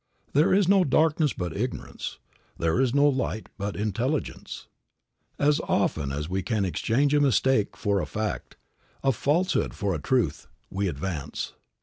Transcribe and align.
"There 0.33 0.51
is 0.51 0.67
no 0.67 0.83
darkness 0.83 1.31
but 1.31 1.55
ignorance." 1.55 2.17
There 2.57 2.81
is 2.81 2.91
no 2.91 3.07
light 3.07 3.49
but 3.59 3.75
intelligence, 3.75 4.65
As 5.37 5.59
often 5.67 6.11
as 6.11 6.27
we 6.27 6.41
can 6.41 6.65
exchange 6.65 7.13
a 7.13 7.19
mistake 7.21 7.77
for 7.77 8.01
a 8.01 8.07
fact, 8.07 8.55
a 9.03 9.11
falsehood 9.11 9.75
for 9.75 9.93
a 9.93 9.99
truth, 10.01 10.47
we 10.71 10.87
advance. 10.87 11.53